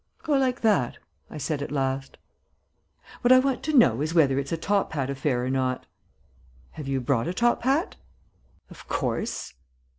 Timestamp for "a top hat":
4.51-5.11, 7.27-7.97